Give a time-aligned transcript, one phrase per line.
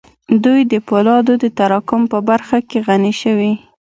[0.43, 3.51] دوی د پولادو د تراکم په برخه کې غني شوې